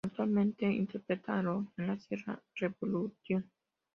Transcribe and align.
Actualmente 0.03 0.65
interpreta 0.65 1.33
a 1.33 1.37
Aaron 1.37 1.71
en 1.77 1.85
la 1.85 1.99
serie 1.99 2.25
Revolution. 2.55 3.47